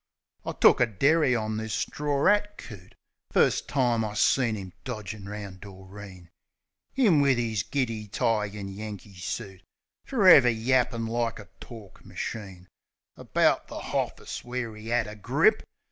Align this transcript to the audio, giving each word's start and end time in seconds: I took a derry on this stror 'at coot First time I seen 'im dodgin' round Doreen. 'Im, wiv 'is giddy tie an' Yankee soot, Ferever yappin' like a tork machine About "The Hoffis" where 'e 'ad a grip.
I 0.43 0.53
took 0.53 0.79
a 0.81 0.87
derry 0.87 1.35
on 1.35 1.57
this 1.57 1.75
stror 1.85 2.27
'at 2.27 2.57
coot 2.57 2.95
First 3.31 3.67
time 3.67 4.03
I 4.03 4.15
seen 4.15 4.57
'im 4.57 4.73
dodgin' 4.83 5.29
round 5.29 5.61
Doreen. 5.61 6.31
'Im, 6.95 7.21
wiv 7.21 7.37
'is 7.37 7.61
giddy 7.61 8.07
tie 8.07 8.47
an' 8.47 8.67
Yankee 8.69 9.13
soot, 9.19 9.61
Ferever 10.07 10.49
yappin' 10.49 11.05
like 11.05 11.37
a 11.37 11.49
tork 11.59 12.03
machine 12.03 12.67
About 13.15 13.67
"The 13.67 13.79
Hoffis" 13.79 14.43
where 14.43 14.75
'e 14.75 14.91
'ad 14.91 15.05
a 15.05 15.13
grip. 15.15 15.61